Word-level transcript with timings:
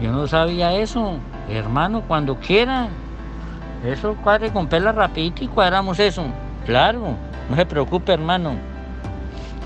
Yo 0.00 0.12
no 0.12 0.26
sabía 0.26 0.74
eso. 0.74 1.18
Hermano, 1.48 2.02
cuando 2.06 2.36
quiera. 2.36 2.88
Eso 3.84 4.16
cuadre 4.22 4.52
con 4.52 4.66
pela 4.66 4.92
rapidito 4.92 5.44
y 5.44 5.48
cuadramos 5.48 5.98
eso. 5.98 6.24
Claro, 6.66 7.14
no 7.48 7.56
se 7.56 7.66
preocupe, 7.66 8.12
hermano. 8.12 8.52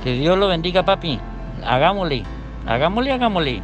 Que 0.02 0.12
Dios 0.12 0.38
lo 0.38 0.48
bendiga, 0.48 0.84
papi. 0.84 1.18
Hagámosle, 1.64 2.24
hagámosle, 2.66 3.12
hagámosle. 3.12 3.62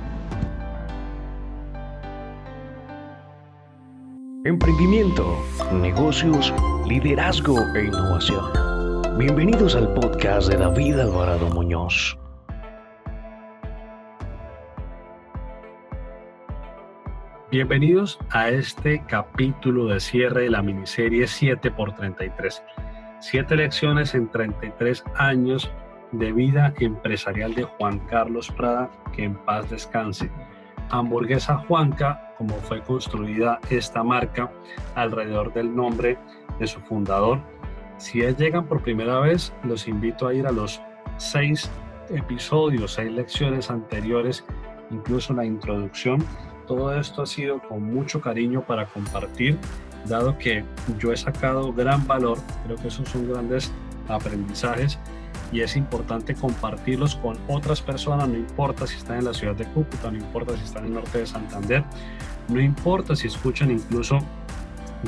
Emprendimiento, 4.44 5.36
negocios, 5.72 6.52
liderazgo 6.86 7.58
e 7.74 7.84
innovación. 7.84 9.18
Bienvenidos 9.18 9.76
al 9.76 9.92
podcast 9.94 10.48
de 10.48 10.56
David 10.56 10.98
Alvarado 10.98 11.46
Muñoz. 11.50 12.16
Bienvenidos 17.50 18.16
a 18.30 18.48
este 18.48 19.02
capítulo 19.08 19.86
de 19.86 19.98
cierre 19.98 20.42
de 20.42 20.50
la 20.50 20.62
miniserie 20.62 21.24
7x33. 21.24 22.62
Siete 23.18 23.56
lecciones 23.56 24.14
en 24.14 24.30
33 24.30 25.02
años 25.16 25.68
de 26.12 26.30
vida 26.30 26.72
empresarial 26.78 27.52
de 27.56 27.64
Juan 27.64 27.98
Carlos 28.06 28.52
Prada, 28.52 28.88
que 29.12 29.24
en 29.24 29.34
paz 29.34 29.68
descanse. 29.68 30.30
Hamburguesa 30.90 31.56
Juanca, 31.66 32.34
como 32.38 32.54
fue 32.54 32.82
construida 32.82 33.58
esta 33.68 34.04
marca 34.04 34.52
alrededor 34.94 35.52
del 35.52 35.74
nombre 35.74 36.18
de 36.60 36.68
su 36.68 36.78
fundador. 36.82 37.40
Si 37.96 38.20
llegan 38.20 38.66
por 38.66 38.80
primera 38.80 39.18
vez, 39.18 39.52
los 39.64 39.88
invito 39.88 40.28
a 40.28 40.34
ir 40.34 40.46
a 40.46 40.52
los 40.52 40.80
seis 41.16 41.68
episodios, 42.10 42.92
seis 42.92 43.10
lecciones 43.10 43.72
anteriores, 43.72 44.44
incluso 44.92 45.34
la 45.34 45.44
introducción 45.44 46.24
todo 46.70 46.94
esto 46.94 47.22
ha 47.22 47.26
sido 47.26 47.58
con 47.58 47.82
mucho 47.82 48.20
cariño 48.20 48.62
para 48.64 48.86
compartir, 48.86 49.58
dado 50.06 50.38
que 50.38 50.64
yo 51.00 51.12
he 51.12 51.16
sacado 51.16 51.72
gran 51.72 52.06
valor, 52.06 52.38
creo 52.64 52.76
que 52.76 52.86
esos 52.86 53.08
son 53.08 53.28
grandes 53.28 53.72
aprendizajes 54.06 54.96
y 55.50 55.62
es 55.62 55.74
importante 55.74 56.32
compartirlos 56.32 57.16
con 57.16 57.36
otras 57.48 57.82
personas, 57.82 58.28
no 58.28 58.36
importa 58.36 58.86
si 58.86 58.98
están 58.98 59.18
en 59.18 59.24
la 59.24 59.34
ciudad 59.34 59.56
de 59.56 59.64
Cúcuta, 59.64 60.12
no 60.12 60.18
importa 60.18 60.56
si 60.56 60.62
están 60.62 60.84
en 60.84 60.90
el 60.90 60.94
norte 60.94 61.18
de 61.18 61.26
Santander, 61.26 61.82
no 62.46 62.60
importa 62.60 63.16
si 63.16 63.26
escuchan 63.26 63.72
incluso 63.72 64.20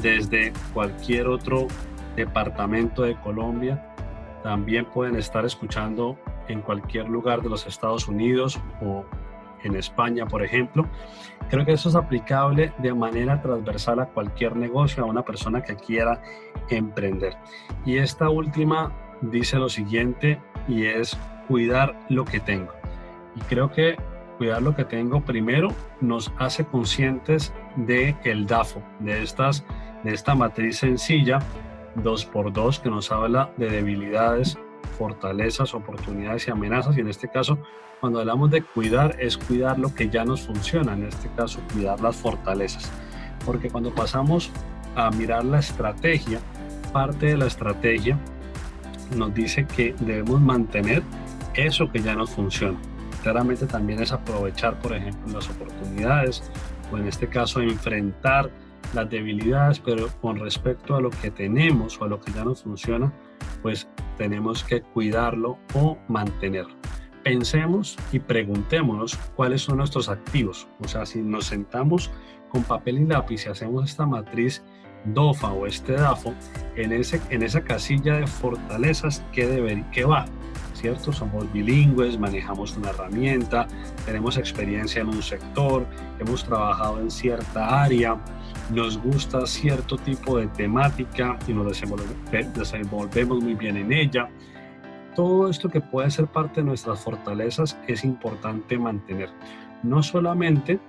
desde 0.02 0.52
cualquier 0.74 1.28
otro 1.28 1.68
departamento 2.16 3.02
de 3.02 3.14
Colombia, 3.20 3.94
también 4.42 4.84
pueden 4.86 5.14
estar 5.14 5.44
escuchando 5.44 6.18
en 6.48 6.60
cualquier 6.60 7.08
lugar 7.08 7.40
de 7.40 7.50
los 7.50 7.68
Estados 7.68 8.08
Unidos 8.08 8.58
o 8.84 9.04
en 9.64 9.76
España, 9.76 10.26
por 10.26 10.42
ejemplo. 10.42 10.86
Creo 11.50 11.64
que 11.64 11.72
eso 11.72 11.88
es 11.88 11.94
aplicable 11.94 12.72
de 12.78 12.94
manera 12.94 13.40
transversal 13.42 14.00
a 14.00 14.06
cualquier 14.06 14.56
negocio, 14.56 15.04
a 15.04 15.06
una 15.06 15.24
persona 15.24 15.62
que 15.62 15.76
quiera 15.76 16.22
emprender. 16.68 17.36
Y 17.84 17.98
esta 17.98 18.28
última 18.28 18.92
dice 19.20 19.58
lo 19.58 19.68
siguiente 19.68 20.40
y 20.68 20.86
es 20.86 21.18
cuidar 21.48 21.98
lo 22.08 22.24
que 22.24 22.40
tengo. 22.40 22.72
Y 23.36 23.40
creo 23.42 23.70
que 23.70 23.96
cuidar 24.38 24.62
lo 24.62 24.74
que 24.74 24.84
tengo 24.84 25.20
primero 25.20 25.68
nos 26.00 26.32
hace 26.38 26.64
conscientes 26.64 27.52
de 27.76 28.16
el 28.24 28.46
DAFO, 28.46 28.82
de, 29.00 29.22
estas, 29.22 29.64
de 30.04 30.14
esta 30.14 30.34
matriz 30.34 30.78
sencilla 30.78 31.38
2x2 31.96 32.80
que 32.80 32.90
nos 32.90 33.12
habla 33.12 33.50
de 33.56 33.68
debilidades, 33.68 34.58
fortalezas, 34.98 35.74
oportunidades 35.74 36.48
y 36.48 36.50
amenazas. 36.50 36.96
Y 36.96 37.00
en 37.00 37.08
este 37.08 37.28
caso, 37.28 37.58
cuando 38.00 38.20
hablamos 38.20 38.50
de 38.50 38.62
cuidar, 38.62 39.16
es 39.20 39.38
cuidar 39.38 39.78
lo 39.78 39.94
que 39.94 40.08
ya 40.08 40.24
nos 40.24 40.42
funciona, 40.42 40.94
en 40.94 41.04
este 41.04 41.28
caso, 41.36 41.60
cuidar 41.72 42.00
las 42.00 42.16
fortalezas. 42.16 42.90
Porque 43.44 43.70
cuando 43.70 43.94
pasamos 43.94 44.50
a 44.94 45.10
mirar 45.10 45.44
la 45.44 45.58
estrategia, 45.58 46.40
parte 46.92 47.26
de 47.26 47.36
la 47.36 47.46
estrategia 47.46 48.18
nos 49.16 49.34
dice 49.34 49.66
que 49.66 49.94
debemos 50.00 50.40
mantener 50.40 51.02
eso 51.54 51.90
que 51.90 52.00
ya 52.00 52.14
nos 52.14 52.30
funciona. 52.30 52.78
Claramente 53.22 53.66
también 53.66 54.00
es 54.00 54.12
aprovechar, 54.12 54.78
por 54.80 54.94
ejemplo, 54.94 55.32
las 55.32 55.48
oportunidades 55.48 56.42
o 56.90 56.98
en 56.98 57.06
este 57.06 57.28
caso 57.28 57.60
enfrentar 57.60 58.50
las 58.92 59.08
debilidades, 59.10 59.80
pero 59.80 60.08
con 60.20 60.38
respecto 60.38 60.94
a 60.94 61.00
lo 61.00 61.10
que 61.10 61.30
tenemos 61.30 62.00
o 62.00 62.04
a 62.04 62.08
lo 62.08 62.20
que 62.20 62.32
ya 62.32 62.44
nos 62.44 62.62
funciona, 62.62 63.12
pues 63.62 63.88
tenemos 64.18 64.64
que 64.64 64.82
cuidarlo 64.82 65.58
o 65.74 65.98
mantenerlo. 66.08 66.74
Pensemos 67.24 67.96
y 68.10 68.18
preguntémonos 68.18 69.16
cuáles 69.36 69.62
son 69.62 69.78
nuestros 69.78 70.08
activos. 70.08 70.66
O 70.80 70.88
sea, 70.88 71.06
si 71.06 71.22
nos 71.22 71.46
sentamos 71.46 72.10
con 72.48 72.64
papel 72.64 72.98
y 72.98 73.06
lápiz 73.06 73.46
y 73.46 73.50
hacemos 73.50 73.88
esta 73.88 74.06
matriz 74.06 74.62
DOFA 75.04 75.52
o 75.52 75.66
este 75.66 75.94
DAFO, 75.94 76.34
en, 76.76 76.92
ese, 76.92 77.20
en 77.30 77.42
esa 77.42 77.62
casilla 77.62 78.16
de 78.16 78.26
fortalezas, 78.26 79.24
¿qué, 79.32 79.46
debe, 79.46 79.84
qué 79.92 80.04
va? 80.04 80.26
¿Cierto? 80.82 81.12
Somos 81.12 81.50
bilingües, 81.52 82.18
manejamos 82.18 82.76
una 82.76 82.90
herramienta, 82.90 83.68
tenemos 84.04 84.36
experiencia 84.36 85.02
en 85.02 85.10
un 85.10 85.22
sector, 85.22 85.86
hemos 86.18 86.44
trabajado 86.44 86.98
en 86.98 87.08
cierta 87.08 87.84
área, 87.84 88.16
nos 88.68 88.98
gusta 88.98 89.46
cierto 89.46 89.96
tipo 89.96 90.38
de 90.38 90.48
temática 90.48 91.38
y 91.46 91.52
nos 91.52 91.80
desenvolvemos 92.56 93.40
muy 93.40 93.54
bien 93.54 93.76
en 93.76 93.92
ella. 93.92 94.28
Todo 95.14 95.48
esto 95.48 95.68
que 95.68 95.80
puede 95.80 96.10
ser 96.10 96.26
parte 96.26 96.62
de 96.62 96.66
nuestras 96.66 96.98
fortalezas 96.98 97.78
es 97.86 98.02
importante 98.02 98.76
mantener. 98.76 99.28
No 99.84 100.02
solamente 100.02 100.80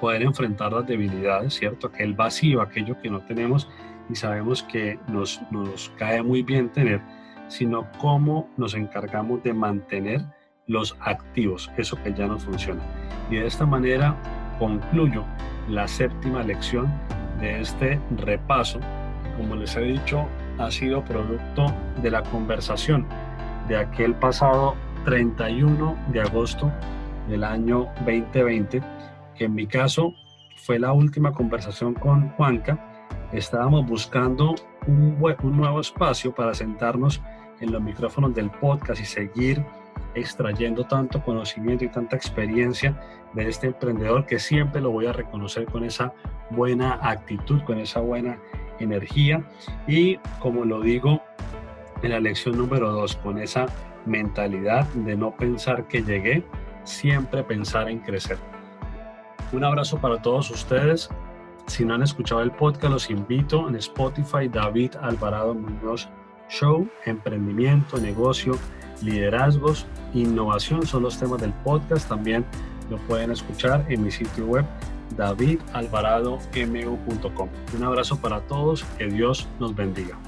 poder 0.00 0.22
enfrentar 0.22 0.72
las 0.72 0.84
debilidades, 0.84 1.54
¿cierto? 1.54 1.86
Aquel 1.86 2.14
vacío, 2.14 2.60
aquello 2.60 3.00
que 3.00 3.08
no 3.08 3.20
tenemos 3.20 3.68
y 4.10 4.16
sabemos 4.16 4.64
que 4.64 4.98
nos, 5.06 5.40
nos 5.52 5.92
cae 5.96 6.24
muy 6.24 6.42
bien 6.42 6.70
tener, 6.70 7.00
sino 7.48 7.86
cómo 7.98 8.48
nos 8.56 8.74
encargamos 8.74 9.42
de 9.42 9.52
mantener 9.52 10.24
los 10.66 10.96
activos, 11.00 11.70
eso 11.76 11.96
que 12.02 12.12
ya 12.12 12.26
no 12.26 12.38
funciona. 12.38 12.82
Y 13.30 13.36
de 13.36 13.46
esta 13.46 13.66
manera 13.66 14.16
concluyo 14.58 15.24
la 15.68 15.86
séptima 15.86 16.42
lección 16.42 16.92
de 17.40 17.60
este 17.60 18.00
repaso, 18.16 18.80
como 19.36 19.56
les 19.56 19.76
he 19.76 19.82
dicho, 19.82 20.26
ha 20.58 20.70
sido 20.70 21.04
producto 21.04 21.66
de 22.02 22.10
la 22.10 22.22
conversación 22.22 23.06
de 23.68 23.76
aquel 23.76 24.14
pasado 24.14 24.74
31 25.04 25.96
de 26.12 26.20
agosto 26.20 26.72
del 27.28 27.44
año 27.44 27.88
2020, 28.06 28.82
que 29.34 29.44
en 29.44 29.54
mi 29.54 29.66
caso 29.66 30.14
fue 30.56 30.78
la 30.78 30.92
última 30.92 31.32
conversación 31.32 31.94
con 31.94 32.30
Juanca. 32.30 32.78
Estábamos 33.32 33.86
buscando 33.86 34.54
un 34.86 35.18
nuevo 35.56 35.80
espacio 35.80 36.34
para 36.34 36.54
sentarnos 36.54 37.20
en 37.60 37.72
los 37.72 37.82
micrófonos 37.82 38.34
del 38.34 38.50
podcast 38.50 39.00
y 39.00 39.04
seguir 39.04 39.64
extrayendo 40.14 40.84
tanto 40.84 41.22
conocimiento 41.22 41.84
y 41.84 41.88
tanta 41.88 42.16
experiencia 42.16 42.98
de 43.34 43.48
este 43.48 43.68
emprendedor 43.68 44.26
que 44.26 44.38
siempre 44.38 44.80
lo 44.80 44.90
voy 44.90 45.06
a 45.06 45.12
reconocer 45.12 45.66
con 45.66 45.84
esa 45.84 46.12
buena 46.50 46.98
actitud, 47.02 47.62
con 47.62 47.78
esa 47.78 48.00
buena 48.00 48.38
energía 48.78 49.44
y 49.86 50.16
como 50.38 50.64
lo 50.64 50.80
digo 50.80 51.22
en 52.02 52.10
la 52.10 52.20
lección 52.20 52.56
número 52.56 52.92
dos, 52.92 53.16
con 53.16 53.38
esa 53.38 53.66
mentalidad 54.04 54.86
de 54.94 55.16
no 55.16 55.36
pensar 55.36 55.86
que 55.88 56.02
llegué, 56.02 56.44
siempre 56.84 57.42
pensar 57.42 57.88
en 57.90 58.00
crecer. 58.00 58.38
Un 59.52 59.64
abrazo 59.64 59.98
para 59.98 60.20
todos 60.20 60.50
ustedes. 60.50 61.08
Si 61.66 61.84
no 61.84 61.94
han 61.94 62.02
escuchado 62.02 62.42
el 62.42 62.52
podcast, 62.52 62.92
los 62.92 63.10
invito 63.10 63.68
en 63.68 63.76
Spotify, 63.76 64.48
David 64.48 64.92
Alvarado 65.00 65.54
Muñoz 65.54 66.08
Show, 66.48 66.88
Emprendimiento, 67.04 67.98
Negocio, 67.98 68.58
Liderazgos, 69.02 69.86
Innovación 70.14 70.86
son 70.86 71.02
los 71.02 71.18
temas 71.18 71.40
del 71.40 71.52
podcast. 71.64 72.08
También 72.08 72.44
lo 72.90 72.98
pueden 72.98 73.30
escuchar 73.30 73.84
en 73.88 74.04
mi 74.04 74.10
sitio 74.10 74.46
web 74.46 74.64
davidalvaradomu.com. 75.16 77.48
Un 77.76 77.84
abrazo 77.84 78.20
para 78.20 78.40
todos, 78.42 78.84
que 78.98 79.06
Dios 79.06 79.48
nos 79.60 79.74
bendiga. 79.74 80.18